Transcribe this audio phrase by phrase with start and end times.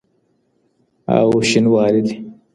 [1.17, 2.15] او شینواري دي.